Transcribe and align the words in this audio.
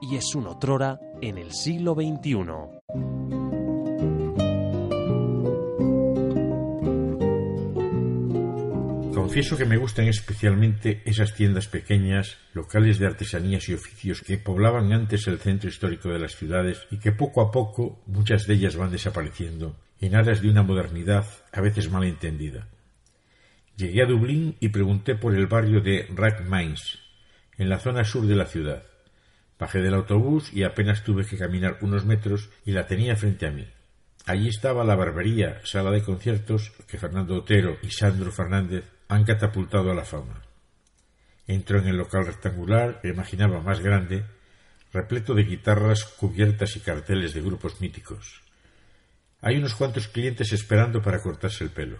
y 0.00 0.16
es 0.16 0.34
un 0.34 0.46
otrora 0.46 0.98
en 1.20 1.38
el 1.38 1.52
siglo 1.52 1.94
XXI. 1.94 3.38
Confieso 9.14 9.56
que 9.58 9.66
me 9.66 9.76
gustan 9.76 10.08
especialmente 10.08 11.02
esas 11.04 11.34
tiendas 11.34 11.68
pequeñas, 11.68 12.38
locales 12.54 12.98
de 12.98 13.06
artesanías 13.06 13.68
y 13.68 13.74
oficios 13.74 14.22
que 14.22 14.38
poblaban 14.38 14.92
antes 14.92 15.26
el 15.26 15.38
centro 15.38 15.68
histórico 15.68 16.08
de 16.08 16.18
las 16.18 16.34
ciudades 16.34 16.86
y 16.90 16.98
que 16.98 17.12
poco 17.12 17.42
a 17.42 17.50
poco 17.50 18.00
muchas 18.06 18.46
de 18.46 18.54
ellas 18.54 18.76
van 18.76 18.90
desapareciendo 18.90 19.76
en 20.00 20.14
aras 20.14 20.40
de 20.40 20.48
una 20.48 20.62
modernidad 20.62 21.26
a 21.52 21.60
veces 21.60 21.90
mal 21.90 22.04
entendida. 22.04 22.68
Llegué 23.76 24.02
a 24.02 24.06
Dublín 24.06 24.56
y 24.60 24.70
pregunté 24.70 25.14
por 25.14 25.34
el 25.34 25.46
barrio 25.46 25.80
de 25.80 26.08
Rathmines, 26.14 26.98
en 27.58 27.68
la 27.68 27.78
zona 27.78 28.04
sur 28.04 28.26
de 28.26 28.34
la 28.34 28.46
ciudad. 28.46 28.82
Bajé 29.58 29.80
del 29.80 29.94
autobús 29.94 30.52
y 30.52 30.62
apenas 30.62 31.02
tuve 31.02 31.26
que 31.26 31.36
caminar 31.36 31.78
unos 31.80 32.04
metros 32.04 32.48
y 32.64 32.72
la 32.72 32.86
tenía 32.86 33.16
frente 33.16 33.46
a 33.46 33.50
mí. 33.50 33.66
Allí 34.26 34.48
estaba 34.48 34.84
la 34.84 34.94
barbería, 34.94 35.60
sala 35.64 35.90
de 35.90 36.02
conciertos 36.02 36.72
que 36.86 36.98
Fernando 36.98 37.34
Otero 37.34 37.78
y 37.82 37.90
Sandro 37.90 38.30
Fernández 38.30 38.84
han 39.08 39.24
catapultado 39.24 39.90
a 39.90 39.94
la 39.94 40.04
fama. 40.04 40.42
Entró 41.46 41.78
en 41.78 41.88
el 41.88 41.96
local 41.96 42.26
rectangular, 42.26 43.00
que 43.00 43.08
imaginaba 43.08 43.60
más 43.62 43.80
grande, 43.80 44.24
repleto 44.92 45.34
de 45.34 45.44
guitarras, 45.44 46.04
cubiertas 46.04 46.76
y 46.76 46.80
carteles 46.80 47.32
de 47.32 47.40
grupos 47.40 47.80
míticos. 47.80 48.42
Hay 49.40 49.56
unos 49.56 49.74
cuantos 49.74 50.08
clientes 50.08 50.52
esperando 50.52 51.00
para 51.00 51.22
cortarse 51.22 51.64
el 51.64 51.70
pelo. 51.70 51.98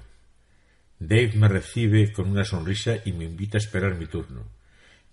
Dave 0.98 1.32
me 1.34 1.48
recibe 1.48 2.12
con 2.12 2.28
una 2.28 2.44
sonrisa 2.44 2.96
y 3.04 3.12
me 3.12 3.24
invita 3.24 3.56
a 3.56 3.60
esperar 3.60 3.94
mi 3.94 4.06
turno. 4.06 4.57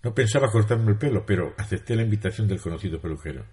No 0.06 0.14
pensaba 0.14 0.52
cortarme 0.52 0.92
el 0.92 0.98
pelo, 0.98 1.26
pero 1.26 1.52
acepté 1.58 1.96
la 1.96 2.04
invitación 2.04 2.46
del 2.46 2.60
conocido 2.60 3.00
peluquero. 3.00 3.44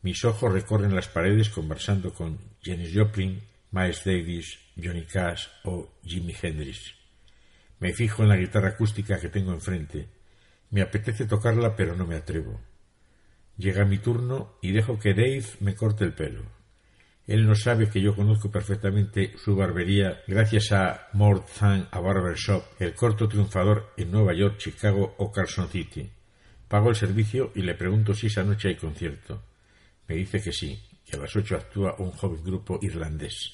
Mis 0.00 0.24
ojos 0.24 0.50
recorren 0.50 0.94
las 0.94 1.08
paredes 1.08 1.50
conversando 1.50 2.14
con 2.14 2.38
Janis 2.64 2.92
Joplin, 2.94 3.42
Miles 3.72 4.02
Davis, 4.02 4.58
Johnny 4.82 5.04
Cash 5.04 5.46
o 5.64 5.90
Jimi 6.02 6.34
Hendrix. 6.40 6.94
Me 7.80 7.92
fijo 7.92 8.22
en 8.22 8.30
la 8.30 8.38
guitarra 8.38 8.70
acústica 8.70 9.20
que 9.20 9.28
tengo 9.28 9.52
enfrente. 9.52 10.08
Me 10.70 10.80
apetece 10.80 11.26
tocarla, 11.26 11.76
pero 11.76 11.94
no 11.94 12.06
me 12.06 12.16
atrevo. 12.16 12.58
Llega 13.58 13.84
mi 13.84 13.98
turno 13.98 14.54
y 14.62 14.72
dejo 14.72 14.98
que 14.98 15.12
Dave 15.12 15.44
me 15.60 15.74
corte 15.74 16.02
el 16.02 16.14
pelo. 16.14 16.44
Él 17.28 17.46
no 17.46 17.54
sabe 17.54 17.90
que 17.90 18.00
yo 18.00 18.16
conozco 18.16 18.50
perfectamente 18.50 19.34
su 19.36 19.54
barbería 19.54 20.22
gracias 20.26 20.72
a 20.72 21.08
More 21.12 21.42
Than 21.60 21.86
a 21.90 22.00
Barber 22.00 22.34
Shop, 22.34 22.64
el 22.78 22.94
corto 22.94 23.28
triunfador 23.28 23.92
en 23.98 24.10
Nueva 24.10 24.32
York, 24.32 24.56
Chicago 24.56 25.14
o 25.18 25.30
Carson 25.30 25.68
City. 25.68 26.10
Pago 26.68 26.88
el 26.88 26.96
servicio 26.96 27.52
y 27.54 27.60
le 27.60 27.74
pregunto 27.74 28.14
si 28.14 28.28
esa 28.28 28.42
noche 28.44 28.68
hay 28.68 28.76
concierto. 28.76 29.42
Me 30.08 30.14
dice 30.14 30.40
que 30.40 30.52
sí, 30.52 30.82
que 31.04 31.16
a 31.16 31.20
las 31.20 31.36
ocho 31.36 31.56
actúa 31.56 31.96
un 31.98 32.12
joven 32.12 32.42
grupo 32.42 32.78
irlandés. 32.80 33.52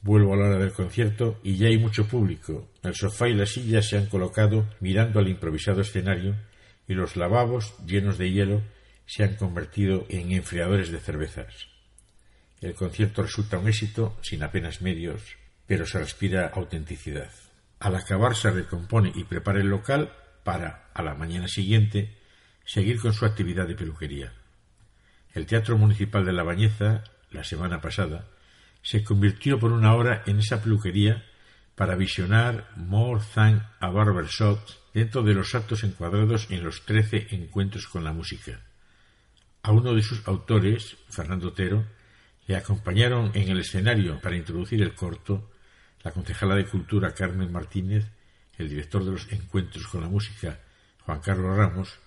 Vuelvo 0.00 0.34
a 0.34 0.36
la 0.38 0.46
hora 0.46 0.58
del 0.58 0.72
concierto 0.72 1.38
y 1.44 1.56
ya 1.56 1.68
hay 1.68 1.78
mucho 1.78 2.08
público. 2.08 2.72
El 2.82 2.96
sofá 2.96 3.28
y 3.28 3.34
las 3.34 3.50
sillas 3.50 3.88
se 3.88 3.96
han 3.96 4.06
colocado 4.06 4.68
mirando 4.80 5.20
al 5.20 5.28
improvisado 5.28 5.82
escenario 5.82 6.34
y 6.88 6.94
los 6.94 7.14
lavabos, 7.14 7.76
llenos 7.86 8.18
de 8.18 8.32
hielo, 8.32 8.62
se 9.06 9.22
han 9.22 9.36
convertido 9.36 10.04
en 10.08 10.32
enfriadores 10.32 10.90
de 10.90 10.98
cervezas. 10.98 11.71
El 12.62 12.74
concierto 12.74 13.22
resulta 13.22 13.58
un 13.58 13.68
éxito, 13.68 14.16
sin 14.22 14.44
apenas 14.44 14.82
medios, 14.82 15.20
pero 15.66 15.84
se 15.84 15.98
respira 15.98 16.52
autenticidad. 16.54 17.30
Al 17.80 17.96
acabar 17.96 18.36
se 18.36 18.52
recompone 18.52 19.10
y 19.16 19.24
prepara 19.24 19.60
el 19.60 19.66
local 19.66 20.12
para, 20.44 20.88
a 20.94 21.02
la 21.02 21.16
mañana 21.16 21.48
siguiente, 21.48 22.16
seguir 22.64 23.00
con 23.00 23.12
su 23.12 23.26
actividad 23.26 23.66
de 23.66 23.74
peluquería. 23.74 24.32
El 25.34 25.46
Teatro 25.46 25.76
Municipal 25.76 26.24
de 26.24 26.32
La 26.32 26.44
Bañeza, 26.44 27.02
la 27.32 27.42
semana 27.42 27.80
pasada, 27.80 28.28
se 28.80 29.02
convirtió 29.02 29.58
por 29.58 29.72
una 29.72 29.96
hora 29.96 30.22
en 30.26 30.38
esa 30.38 30.62
peluquería 30.62 31.24
para 31.74 31.96
visionar 31.96 32.70
More 32.76 33.24
Than 33.34 33.66
a 33.80 33.88
Barber 33.88 34.26
Shop 34.26 34.60
dentro 34.94 35.24
de 35.24 35.34
los 35.34 35.54
actos 35.56 35.82
encuadrados 35.82 36.46
en 36.50 36.62
los 36.62 36.84
trece 36.84 37.26
encuentros 37.30 37.88
con 37.88 38.04
la 38.04 38.12
música. 38.12 38.60
A 39.62 39.72
uno 39.72 39.94
de 39.94 40.02
sus 40.02 40.26
autores, 40.28 40.96
Fernando 41.08 41.48
Otero, 41.48 41.84
le 42.46 42.56
acompañaron 42.56 43.30
en 43.34 43.48
el 43.48 43.60
escenario 43.60 44.20
para 44.20 44.36
introducir 44.36 44.82
el 44.82 44.94
corto 44.94 45.48
la 46.02 46.10
concejala 46.10 46.56
de 46.56 46.66
Cultura 46.66 47.14
Carmen 47.14 47.52
Martínez, 47.52 48.10
el 48.58 48.68
director 48.68 49.04
de 49.04 49.12
los 49.12 49.30
encuentros 49.32 49.86
con 49.86 50.00
la 50.00 50.08
música 50.08 50.60
Juan 51.00 51.20
Carlos 51.20 51.56
Ramos, 51.56 51.98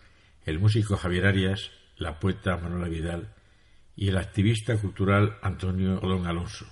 el 0.46 0.59
músico 0.59 0.97
Javier 0.97 1.28
Arias, 1.28 1.72
la 1.97 2.19
poeta 2.19 2.57
Manuela 2.57 2.88
Vidal 2.88 3.34
y 3.96 4.09
el 4.09 4.18
activista 4.18 4.75
cultural 4.78 5.38
Antonio 5.41 6.00
Odón 6.00 6.28
Alonso. 6.28 6.66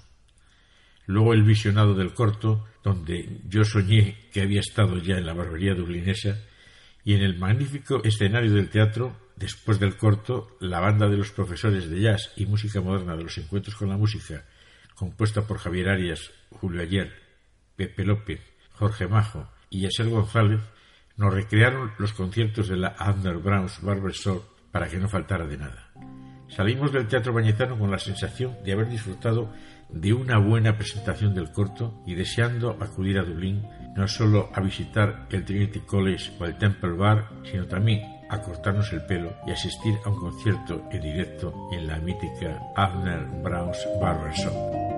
Luego 1.06 1.34
el 1.34 1.44
visionado 1.44 1.96
del 1.96 2.14
corto, 2.14 2.68
donde 2.84 3.42
yo 3.48 3.64
soñé 3.64 4.30
que 4.32 4.42
había 4.42 4.60
estado 4.60 4.98
ya 4.98 5.18
en 5.18 5.26
la 5.26 5.34
barbería 5.34 5.74
dublinesa, 5.74 6.38
y 7.06 7.14
en 7.14 7.22
el 7.22 7.38
magnífico 7.38 8.02
escenario 8.04 8.54
del 8.54 8.70
teatro, 8.70 9.18
después 9.36 9.80
del 9.80 9.98
corto, 9.98 10.56
la 10.60 10.80
banda 10.80 11.08
de 11.08 11.18
los 11.18 11.32
profesores 11.32 11.90
de 11.90 12.02
jazz 12.02 12.32
y 12.36 12.46
música 12.46 12.82
moderna 12.82 13.16
de 13.16 13.24
los 13.24 13.38
encuentros 13.38 13.76
con 13.76 13.90
la 13.90 13.98
música, 13.98 14.46
compuesta 14.96 15.42
por 15.48 15.58
Javier 15.58 15.90
Arias, 15.90 16.32
Julio 16.52 16.82
Ayer, 16.82 17.14
Pepe 17.76 18.06
López, 18.06 18.42
Jorge 18.74 19.08
Majo 19.08 19.50
y 19.70 19.82
Yasser 19.82 20.10
González, 20.10 20.62
nos 21.18 21.34
recrearon 21.34 21.92
los 21.98 22.14
conciertos 22.14 22.68
de 22.68 22.78
la 22.78 22.90
Abner 22.98 23.38
Browns 23.38 23.82
Barber 23.82 24.14
Shop 24.14 24.44
para 24.72 24.90
que 24.90 24.98
no 24.98 25.08
faltara 25.08 25.46
de 25.46 25.58
nada. 25.58 25.92
Salimos 26.50 26.92
del 26.92 27.08
Teatro 27.08 27.34
Bañezano 27.34 27.78
con 27.78 27.90
la 27.90 28.00
sensación 28.00 28.58
de 28.64 28.74
haber 28.74 28.90
disfrutado 28.90 29.52
de 29.90 30.14
una 30.14 30.38
buena 30.38 30.78
presentación 30.78 31.34
del 31.34 31.52
corto 31.52 32.02
y 32.06 32.16
deseando 32.16 32.78
acudir 32.80 33.18
a 33.20 33.24
Dublín 33.24 33.64
no 33.96 34.08
solo 34.08 34.50
a 34.54 34.62
visitar 34.62 35.28
el 35.32 35.46
Trinity 35.46 35.80
College 35.82 36.32
o 36.40 36.46
el 36.46 36.58
Temple 36.58 36.94
Bar, 36.94 37.30
sino 37.44 37.66
también 37.68 38.13
a 38.34 38.42
cortarnos 38.42 38.92
el 38.94 39.06
pelo 39.06 39.34
y 39.46 39.52
asistir 39.52 40.00
a 40.04 40.10
un 40.10 40.20
concierto 40.20 40.82
en 40.92 41.02
directo 41.02 41.70
en 41.72 41.88
la 41.88 41.98
mítica 42.00 42.60
Abner 42.76 43.26
Browns 43.44 43.78
Barber 44.02 44.34
Shop. 44.34 44.93